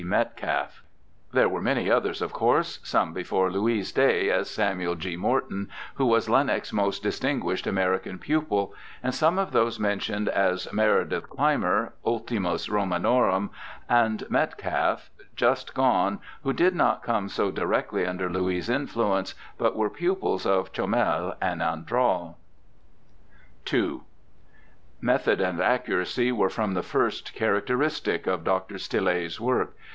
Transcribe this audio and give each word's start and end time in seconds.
Metcalfe.' 0.03 0.83
There 1.31 1.47
were 1.47 1.61
many 1.61 1.87
others, 1.91 2.23
of 2.23 2.33
course— 2.33 2.79
some 2.83 3.13
before 3.13 3.51
Louis' 3.51 3.91
day, 3.91 4.31
as 4.31 4.49
Samuel 4.49 4.95
G. 4.95 5.15
Morton, 5.15 5.69
who 5.93 6.07
was 6.07 6.27
Laennec's 6.27 6.73
most 6.73 7.03
distinguished 7.03 7.67
American 7.67 8.17
pupil, 8.17 8.73
and 9.03 9.13
some 9.13 9.37
of 9.37 9.51
those 9.51 9.79
mentioned, 9.79 10.27
as 10.27 10.67
Meredith 10.73 11.29
Clymer 11.29 11.93
[itltimus 12.03 12.67
RotJianontni') 12.67 13.51
and 14.01 14.23
Metcalfe, 14.27 15.11
just 15.35 15.75
gone, 15.75 16.19
who 16.41 16.51
did 16.51 16.73
not 16.73 17.03
come 17.03 17.29
so 17.29 17.51
directly 17.51 18.03
under 18.03 18.27
Louis' 18.27 18.69
influence, 18.69 19.35
but 19.59 19.75
were 19.75 19.91
pupils 19.91 20.47
of 20.47 20.73
Chomel 20.73 21.35
and 21.39 21.61
Andral. 21.61 22.37
II 23.71 23.99
Method 24.99 25.39
and 25.39 25.61
accuracy 25.61 26.31
were 26.31 26.49
from 26.49 26.73
the 26.73 26.83
first 26.83 27.35
character 27.35 27.77
istic 27.77 28.25
of 28.25 28.43
Dr. 28.43 28.79
Stille's 28.79 29.39
work. 29.39 29.75